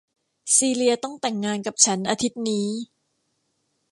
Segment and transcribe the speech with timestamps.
[0.55, 2.67] ซีเลียต้องแต่งงานกับฉันอาทิตย์นี้